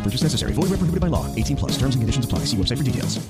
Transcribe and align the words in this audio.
No 0.00 0.04
purchase 0.04 0.22
necessary. 0.24 0.52
Void 0.54 0.70
where 0.70 0.78
prohibited 0.78 1.00
by 1.02 1.08
law. 1.08 1.26
18 1.34 1.56
plus. 1.56 1.72
Terms 1.72 1.94
and 1.94 2.00
conditions 2.00 2.24
apply. 2.24 2.46
See 2.46 2.56
website 2.56 2.78
for 2.78 2.84
details. 2.84 3.20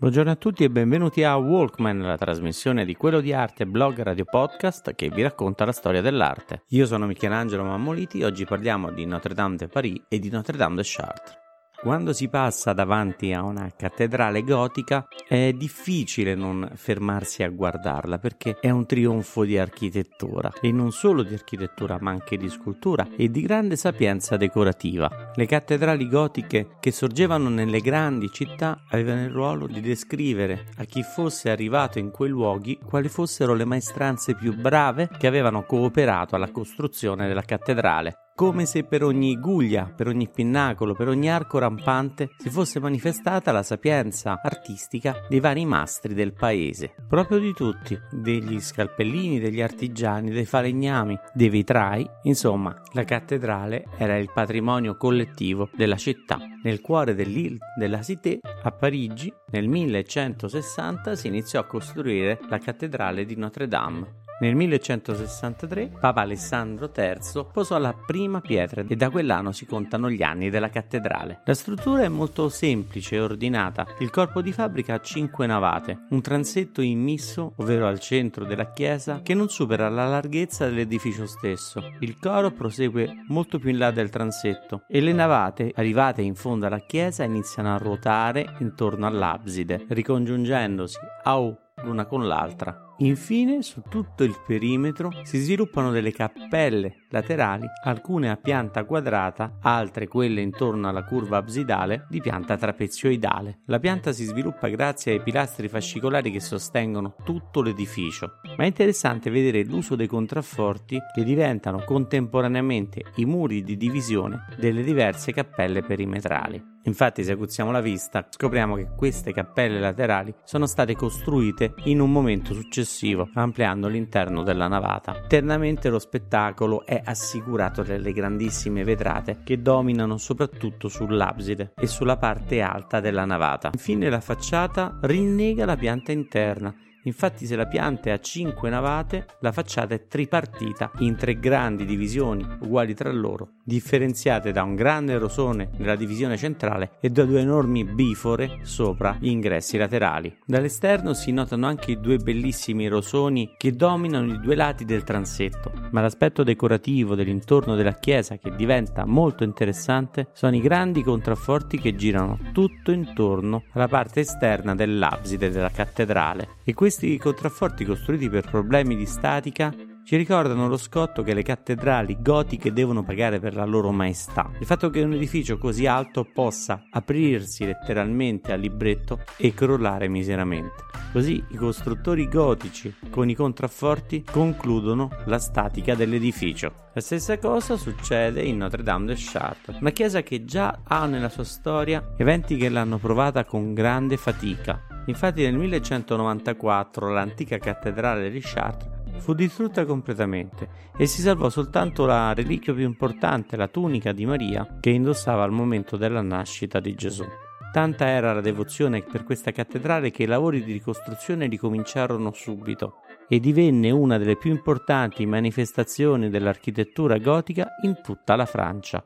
Buongiorno 0.00 0.30
a 0.30 0.36
tutti 0.36 0.64
e 0.64 0.70
benvenuti 0.70 1.22
a 1.22 1.36
Walkman, 1.36 2.00
la 2.00 2.16
trasmissione 2.16 2.84
di 2.84 2.94
quello 2.94 3.20
di 3.20 3.32
arte 3.32 3.66
blog 3.66 4.00
radio 4.00 4.24
podcast 4.24 4.94
che 4.94 5.10
vi 5.10 5.22
racconta 5.22 5.64
la 5.64 5.72
storia 5.72 6.00
dell'arte. 6.00 6.62
Io 6.68 6.86
sono 6.86 7.06
Michelangelo 7.06 7.64
Mammoliti, 7.64 8.22
oggi 8.22 8.44
parliamo 8.46 8.90
di 8.90 9.04
Notre 9.04 9.34
Dame 9.34 9.56
de 9.56 9.68
Paris 9.68 10.00
e 10.08 10.18
di 10.18 10.30
Notre 10.30 10.56
Dame 10.56 10.76
de 10.76 10.82
Chartres. 10.84 11.37
Quando 11.80 12.12
si 12.12 12.28
passa 12.28 12.72
davanti 12.72 13.32
a 13.32 13.44
una 13.44 13.70
cattedrale 13.74 14.42
gotica 14.42 15.06
è 15.28 15.52
difficile 15.52 16.34
non 16.34 16.68
fermarsi 16.74 17.44
a 17.44 17.48
guardarla 17.50 18.18
perché 18.18 18.58
è 18.60 18.68
un 18.68 18.84
trionfo 18.84 19.44
di 19.44 19.56
architettura 19.56 20.50
e 20.60 20.72
non 20.72 20.90
solo 20.90 21.22
di 21.22 21.34
architettura 21.34 21.96
ma 22.00 22.10
anche 22.10 22.36
di 22.36 22.48
scultura 22.48 23.06
e 23.16 23.30
di 23.30 23.42
grande 23.42 23.76
sapienza 23.76 24.36
decorativa. 24.36 25.30
Le 25.36 25.46
cattedrali 25.46 26.08
gotiche 26.08 26.70
che 26.80 26.90
sorgevano 26.90 27.48
nelle 27.48 27.78
grandi 27.78 28.28
città 28.32 28.82
avevano 28.88 29.22
il 29.22 29.30
ruolo 29.30 29.68
di 29.68 29.80
descrivere 29.80 30.66
a 30.78 30.84
chi 30.84 31.04
fosse 31.04 31.48
arrivato 31.48 32.00
in 32.00 32.10
quei 32.10 32.30
luoghi 32.30 32.76
quali 32.84 33.08
fossero 33.08 33.54
le 33.54 33.64
maestranze 33.64 34.34
più 34.34 34.52
brave 34.52 35.08
che 35.16 35.28
avevano 35.28 35.62
cooperato 35.62 36.34
alla 36.34 36.50
costruzione 36.50 37.28
della 37.28 37.42
cattedrale 37.42 38.22
come 38.38 38.66
se 38.66 38.84
per 38.84 39.02
ogni 39.02 39.36
guglia, 39.36 39.92
per 39.92 40.06
ogni 40.06 40.28
pinnacolo, 40.28 40.94
per 40.94 41.08
ogni 41.08 41.28
arco 41.28 41.58
rampante 41.58 42.30
si 42.38 42.50
fosse 42.50 42.78
manifestata 42.78 43.50
la 43.50 43.64
sapienza 43.64 44.38
artistica 44.40 45.26
dei 45.28 45.40
vari 45.40 45.64
mastri 45.64 46.14
del 46.14 46.34
paese, 46.34 46.94
proprio 47.08 47.40
di 47.40 47.52
tutti, 47.52 47.98
degli 48.12 48.60
scalpellini, 48.60 49.40
degli 49.40 49.60
artigiani, 49.60 50.30
dei 50.30 50.44
falegnami, 50.44 51.18
dei 51.34 51.48
vitrai, 51.48 52.08
insomma, 52.22 52.80
la 52.92 53.02
cattedrale 53.02 53.86
era 53.96 54.16
il 54.16 54.30
patrimonio 54.32 54.96
collettivo 54.96 55.68
della 55.74 55.96
città. 55.96 56.38
Nel 56.62 56.80
cuore 56.80 57.16
dell'Île 57.16 57.58
de 57.76 57.88
la 57.88 58.02
Cité, 58.02 58.38
a 58.62 58.70
Parigi, 58.70 59.34
nel 59.50 59.66
1160 59.66 61.16
si 61.16 61.26
iniziò 61.26 61.58
a 61.58 61.66
costruire 61.66 62.38
la 62.48 62.58
cattedrale 62.58 63.24
di 63.24 63.34
Notre 63.34 63.66
Dame 63.66 64.26
nel 64.40 64.54
1163 64.54 65.90
Papa 66.00 66.20
Alessandro 66.20 66.90
III 66.94 67.46
posò 67.52 67.78
la 67.78 67.92
prima 67.92 68.40
pietra 68.40 68.84
e 68.86 68.94
da 68.94 69.10
quell'anno 69.10 69.52
si 69.52 69.66
contano 69.66 70.10
gli 70.10 70.22
anni 70.22 70.50
della 70.50 70.70
cattedrale. 70.70 71.40
La 71.44 71.54
struttura 71.54 72.02
è 72.02 72.08
molto 72.08 72.48
semplice 72.48 73.16
e 73.16 73.20
ordinata. 73.20 73.86
Il 73.98 74.10
corpo 74.10 74.40
di 74.40 74.52
fabbrica 74.52 74.94
ha 74.94 75.00
cinque 75.00 75.46
navate, 75.46 76.06
un 76.10 76.20
transetto 76.20 76.82
immisso, 76.82 77.54
ovvero 77.56 77.86
al 77.86 77.98
centro 77.98 78.44
della 78.44 78.70
chiesa, 78.72 79.20
che 79.22 79.34
non 79.34 79.48
supera 79.48 79.88
la 79.88 80.06
larghezza 80.06 80.66
dell'edificio 80.66 81.26
stesso. 81.26 81.82
Il 82.00 82.18
coro 82.18 82.52
prosegue 82.52 83.24
molto 83.28 83.58
più 83.58 83.70
in 83.70 83.78
là 83.78 83.90
del 83.90 84.10
transetto 84.10 84.82
e 84.88 85.00
le 85.00 85.12
navate, 85.12 85.72
arrivate 85.74 86.22
in 86.22 86.34
fondo 86.34 86.66
alla 86.66 86.80
chiesa, 86.80 87.24
iniziano 87.24 87.74
a 87.74 87.78
ruotare 87.78 88.56
intorno 88.60 89.06
all'abside, 89.06 89.84
ricongiungendosi 89.88 90.98
au 91.24 91.56
l'una 91.82 92.06
con 92.06 92.26
l'altra. 92.26 92.87
Infine, 93.00 93.62
su 93.62 93.82
tutto 93.88 94.24
il 94.24 94.34
perimetro 94.44 95.12
si 95.22 95.38
sviluppano 95.38 95.92
delle 95.92 96.10
cappelle 96.10 97.04
laterali, 97.10 97.64
alcune 97.84 98.28
a 98.28 98.36
pianta 98.36 98.84
quadrata, 98.84 99.58
altre 99.60 100.08
quelle 100.08 100.40
intorno 100.40 100.88
alla 100.88 101.04
curva 101.04 101.36
absidale 101.36 102.06
di 102.08 102.20
pianta 102.20 102.56
trapezioidale. 102.56 103.60
La 103.66 103.78
pianta 103.78 104.12
si 104.12 104.24
sviluppa 104.24 104.66
grazie 104.66 105.12
ai 105.12 105.22
pilastri 105.22 105.68
fascicolari 105.68 106.32
che 106.32 106.40
sostengono 106.40 107.14
tutto 107.24 107.62
l'edificio. 107.62 108.40
Ma 108.56 108.64
è 108.64 108.66
interessante 108.66 109.30
vedere 109.30 109.62
l'uso 109.62 109.94
dei 109.94 110.08
contrafforti 110.08 110.98
che 111.14 111.22
diventano 111.22 111.84
contemporaneamente 111.84 113.04
i 113.16 113.24
muri 113.24 113.62
di 113.62 113.76
divisione 113.76 114.46
delle 114.58 114.82
diverse 114.82 115.32
cappelle 115.32 115.82
perimetrali. 115.82 116.76
Infatti, 116.88 117.22
se 117.22 117.32
aguzziamo 117.32 117.70
la 117.70 117.82
vista, 117.82 118.26
scopriamo 118.30 118.74
che 118.74 118.88
queste 118.96 119.32
cappelle 119.32 119.78
laterali 119.78 120.34
sono 120.44 120.66
state 120.66 120.94
costruite 120.94 121.74
in 121.84 122.00
un 122.00 122.10
momento 122.10 122.54
successivo, 122.54 122.86
ampliando 123.34 123.88
l'interno 123.88 124.42
della 124.42 124.68
navata. 124.68 125.20
Internamente 125.22 125.88
lo 125.88 125.98
spettacolo 125.98 126.84
è 126.86 127.00
assicurato 127.04 127.82
dalle 127.82 128.12
grandissime 128.12 128.84
vetrate 128.84 129.40
che 129.44 129.60
dominano 129.60 130.16
soprattutto 130.16 130.88
sull'abside 130.88 131.72
e 131.76 131.86
sulla 131.86 132.16
parte 132.16 132.60
alta 132.60 133.00
della 133.00 133.24
navata. 133.24 133.70
Infine 133.72 134.08
la 134.08 134.20
facciata 134.20 134.98
rinnega 135.02 135.64
la 135.64 135.76
pianta 135.76 136.12
interna 136.12 136.74
Infatti 137.04 137.46
se 137.46 137.56
la 137.56 137.66
pianta 137.66 138.10
è 138.10 138.12
a 138.12 138.20
5 138.20 138.68
navate, 138.68 139.26
la 139.40 139.52
facciata 139.52 139.94
è 139.94 140.06
tripartita 140.06 140.90
in 140.98 141.16
tre 141.16 141.38
grandi 141.38 141.84
divisioni 141.84 142.46
uguali 142.60 142.94
tra 142.94 143.10
loro, 143.12 143.52
differenziate 143.64 144.52
da 144.52 144.62
un 144.62 144.74
grande 144.74 145.16
rosone 145.18 145.70
nella 145.78 145.96
divisione 145.96 146.36
centrale 146.36 146.92
e 147.00 147.10
da 147.10 147.24
due 147.24 147.40
enormi 147.40 147.84
bifore 147.84 148.58
sopra 148.62 149.16
gli 149.20 149.28
ingressi 149.28 149.76
laterali. 149.76 150.36
Dall'esterno 150.44 151.14
si 151.14 151.32
notano 151.32 151.66
anche 151.66 151.92
i 151.92 152.00
due 152.00 152.18
bellissimi 152.18 152.88
rosoni 152.88 153.54
che 153.56 153.72
dominano 153.72 154.32
i 154.34 154.40
due 154.40 154.54
lati 154.54 154.84
del 154.84 155.04
transetto, 155.04 155.72
ma 155.90 156.00
l'aspetto 156.00 156.42
decorativo 156.42 157.14
dell'intorno 157.14 157.74
della 157.74 157.94
chiesa 157.94 158.36
che 158.36 158.54
diventa 158.54 159.04
molto 159.04 159.44
interessante 159.44 160.28
sono 160.32 160.56
i 160.56 160.60
grandi 160.60 161.02
contrafforti 161.02 161.78
che 161.78 161.94
girano 161.94 162.38
tutto 162.52 162.90
intorno 162.90 163.64
alla 163.72 163.88
parte 163.88 164.20
esterna 164.20 164.74
dell'abside 164.74 165.50
della 165.50 165.70
cattedrale 165.70 166.56
e 166.64 166.74
questi 166.88 167.18
contrafforti 167.18 167.84
costruiti 167.84 168.30
per 168.30 168.48
problemi 168.48 168.96
di 168.96 169.04
statica 169.04 169.74
ci 170.04 170.16
ricordano 170.16 170.68
lo 170.68 170.78
scotto 170.78 171.22
che 171.22 171.34
le 171.34 171.42
cattedrali 171.42 172.16
gotiche 172.18 172.72
devono 172.72 173.04
pagare 173.04 173.38
per 173.38 173.54
la 173.54 173.66
loro 173.66 173.92
maestà. 173.92 174.50
Il 174.58 174.64
fatto 174.64 174.88
che 174.88 175.02
un 175.02 175.12
edificio 175.12 175.58
così 175.58 175.84
alto 175.84 176.24
possa 176.24 176.84
aprirsi 176.90 177.66
letteralmente 177.66 178.52
al 178.52 178.60
libretto 178.60 179.20
e 179.36 179.52
crollare 179.52 180.08
miseramente. 180.08 180.84
Così 181.12 181.44
i 181.50 181.56
costruttori 181.56 182.26
gotici 182.26 182.94
con 183.10 183.28
i 183.28 183.34
contrafforti 183.34 184.24
concludono 184.24 185.10
la 185.26 185.38
statica 185.38 185.94
dell'edificio. 185.94 186.86
La 186.94 187.02
stessa 187.02 187.36
cosa 187.36 187.76
succede 187.76 188.40
in 188.40 188.56
Notre 188.56 188.82
Dame 188.82 189.04
de 189.04 189.14
Chartres, 189.18 189.78
una 189.78 189.90
chiesa 189.90 190.22
che 190.22 190.46
già 190.46 190.80
ha 190.84 191.04
nella 191.04 191.28
sua 191.28 191.44
storia 191.44 192.14
eventi 192.16 192.56
che 192.56 192.70
l'hanno 192.70 192.96
provata 192.96 193.44
con 193.44 193.74
grande 193.74 194.16
fatica. 194.16 194.97
Infatti 195.08 195.42
nel 195.42 195.56
1194 195.56 197.08
l'antica 197.08 197.56
cattedrale 197.56 198.30
di 198.30 198.40
Chartres 198.42 198.96
fu 199.20 199.32
distrutta 199.32 199.86
completamente 199.86 200.68
e 200.96 201.06
si 201.06 201.22
salvò 201.22 201.48
soltanto 201.48 202.04
la 202.04 202.34
reliquia 202.34 202.74
più 202.74 202.84
importante, 202.84 203.56
la 203.56 203.68
tunica 203.68 204.12
di 204.12 204.26
Maria, 204.26 204.76
che 204.80 204.90
indossava 204.90 205.44
al 205.44 205.50
momento 205.50 205.96
della 205.96 206.20
nascita 206.20 206.78
di 206.78 206.94
Gesù. 206.94 207.24
Tanta 207.72 208.06
era 208.06 208.34
la 208.34 208.42
devozione 208.42 209.02
per 209.02 209.24
questa 209.24 209.50
cattedrale 209.50 210.10
che 210.10 210.24
i 210.24 210.26
lavori 210.26 210.62
di 210.62 210.72
ricostruzione 210.72 211.46
ricominciarono 211.46 212.32
subito 212.32 212.96
e 213.28 213.40
divenne 213.40 213.90
una 213.90 214.18
delle 214.18 214.36
più 214.36 214.50
importanti 214.50 215.24
manifestazioni 215.24 216.28
dell'architettura 216.28 217.16
gotica 217.18 217.76
in 217.82 218.00
tutta 218.02 218.36
la 218.36 218.46
Francia. 218.46 219.02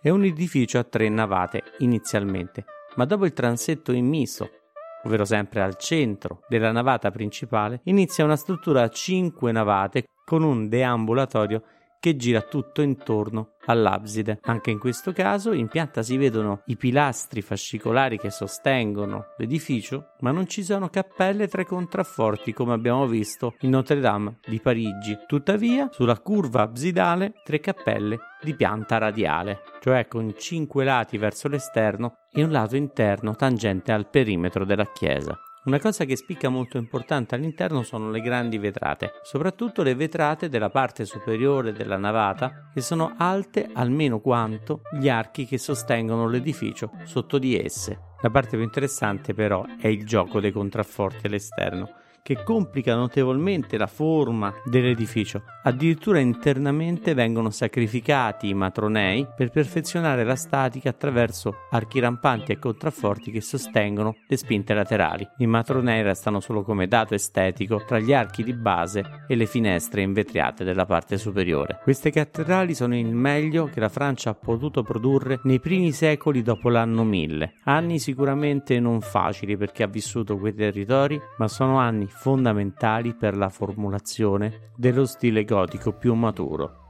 È 0.00 0.10
un 0.10 0.24
edificio 0.24 0.78
a 0.78 0.84
tre 0.84 1.08
navate 1.08 1.62
inizialmente, 1.78 2.64
ma 2.96 3.06
dopo 3.06 3.24
il 3.24 3.32
transetto 3.32 3.92
immiso, 3.92 4.50
ovvero 5.06 5.24
sempre 5.24 5.62
al 5.62 5.76
centro 5.76 6.42
della 6.48 6.72
navata 6.72 7.10
principale, 7.10 7.80
inizia 7.84 8.24
una 8.24 8.36
struttura 8.36 8.82
a 8.82 8.88
cinque 8.88 9.52
navate 9.52 10.04
con 10.24 10.42
un 10.42 10.68
deambulatorio 10.68 11.62
che 11.98 12.16
gira 12.16 12.42
tutto 12.42 12.82
intorno 12.82 13.52
all'abside. 13.66 14.38
Anche 14.42 14.70
in 14.70 14.78
questo 14.78 15.12
caso 15.12 15.52
in 15.52 15.68
pianta 15.68 16.02
si 16.02 16.16
vedono 16.16 16.62
i 16.66 16.76
pilastri 16.76 17.42
fascicolari 17.42 18.18
che 18.18 18.30
sostengono 18.30 19.34
l'edificio, 19.38 20.12
ma 20.20 20.30
non 20.30 20.46
ci 20.46 20.62
sono 20.62 20.88
cappelle 20.88 21.48
tra 21.48 21.62
i 21.62 21.66
contrafforti 21.66 22.52
come 22.52 22.72
abbiamo 22.72 23.06
visto 23.06 23.54
in 23.60 23.70
Notre 23.70 24.00
Dame 24.00 24.38
di 24.46 24.60
Parigi. 24.60 25.18
Tuttavia, 25.26 25.88
sulla 25.90 26.18
curva 26.20 26.62
absidale, 26.62 27.34
tre 27.44 27.60
cappelle 27.60 28.18
di 28.40 28.54
pianta 28.54 28.98
radiale, 28.98 29.62
cioè 29.80 30.06
con 30.06 30.34
cinque 30.38 30.84
lati 30.84 31.18
verso 31.18 31.48
l'esterno 31.48 32.18
e 32.30 32.44
un 32.44 32.50
lato 32.50 32.76
interno 32.76 33.34
tangente 33.34 33.92
al 33.92 34.08
perimetro 34.08 34.64
della 34.64 34.86
chiesa. 34.92 35.36
Una 35.66 35.80
cosa 35.80 36.04
che 36.04 36.14
spicca 36.14 36.48
molto 36.48 36.76
importante 36.76 37.34
all'interno 37.34 37.82
sono 37.82 38.08
le 38.12 38.20
grandi 38.20 38.56
vetrate, 38.56 39.14
soprattutto 39.24 39.82
le 39.82 39.96
vetrate 39.96 40.48
della 40.48 40.70
parte 40.70 41.04
superiore 41.04 41.72
della 41.72 41.96
navata 41.96 42.70
che 42.72 42.80
sono 42.80 43.16
alte 43.18 43.68
almeno 43.72 44.20
quanto 44.20 44.82
gli 44.92 45.08
archi 45.08 45.44
che 45.44 45.58
sostengono 45.58 46.28
l'edificio 46.28 46.92
sotto 47.02 47.38
di 47.38 47.58
esse. 47.58 47.98
La 48.20 48.30
parte 48.30 48.50
più 48.50 48.62
interessante 48.62 49.34
però 49.34 49.64
è 49.80 49.88
il 49.88 50.06
gioco 50.06 50.38
dei 50.38 50.52
contrafforti 50.52 51.26
all'esterno 51.26 52.04
che 52.26 52.42
complica 52.42 52.96
notevolmente 52.96 53.78
la 53.78 53.86
forma 53.86 54.52
dell'edificio. 54.64 55.44
Addirittura 55.62 56.18
internamente 56.18 57.14
vengono 57.14 57.50
sacrificati 57.50 58.48
i 58.48 58.54
matronei 58.54 59.24
per 59.36 59.50
perfezionare 59.50 60.24
la 60.24 60.34
statica 60.34 60.88
attraverso 60.88 61.54
archi 61.70 62.00
rampanti 62.00 62.50
e 62.50 62.58
contrafforti 62.58 63.30
che 63.30 63.40
sostengono 63.40 64.16
le 64.26 64.36
spinte 64.36 64.74
laterali. 64.74 65.24
I 65.38 65.46
matronei 65.46 66.02
restano 66.02 66.40
solo 66.40 66.64
come 66.64 66.88
dato 66.88 67.14
estetico 67.14 67.84
tra 67.86 68.00
gli 68.00 68.12
archi 68.12 68.42
di 68.42 68.54
base 68.54 69.04
e 69.28 69.36
le 69.36 69.46
finestre 69.46 70.02
invetriate 70.02 70.64
della 70.64 70.84
parte 70.84 71.18
superiore. 71.18 71.78
Queste 71.84 72.10
cattedrali 72.10 72.74
sono 72.74 72.96
il 72.96 73.14
meglio 73.14 73.66
che 73.66 73.78
la 73.78 73.88
Francia 73.88 74.30
ha 74.30 74.34
potuto 74.34 74.82
produrre 74.82 75.38
nei 75.44 75.60
primi 75.60 75.92
secoli 75.92 76.42
dopo 76.42 76.70
l'anno 76.70 77.04
1000. 77.04 77.58
Anni 77.66 78.00
sicuramente 78.00 78.80
non 78.80 79.00
facili 79.00 79.56
per 79.56 79.70
chi 79.70 79.84
ha 79.84 79.86
vissuto 79.86 80.36
quei 80.36 80.54
territori, 80.54 81.20
ma 81.38 81.46
sono 81.46 81.78
anni 81.78 82.14
fondamentali 82.16 83.14
per 83.14 83.36
la 83.36 83.48
formulazione 83.48 84.70
dello 84.74 85.04
stile 85.04 85.44
gotico 85.44 85.92
più 85.92 86.14
maturo. 86.14 86.84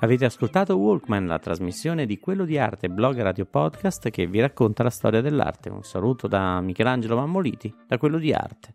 Avete 0.00 0.26
ascoltato 0.26 0.76
Walkman, 0.76 1.26
la 1.26 1.38
trasmissione 1.38 2.04
di 2.04 2.18
quello 2.18 2.44
di 2.44 2.58
arte 2.58 2.90
blog 2.90 3.22
radio 3.22 3.46
podcast 3.46 4.10
che 4.10 4.26
vi 4.26 4.40
racconta 4.40 4.82
la 4.82 4.90
storia 4.90 5.22
dell'arte. 5.22 5.70
Un 5.70 5.82
saluto 5.82 6.26
da 6.26 6.60
Michelangelo 6.60 7.16
Mammoliti, 7.16 7.74
da 7.86 7.96
quello 7.96 8.18
di 8.18 8.32
arte. 8.32 8.74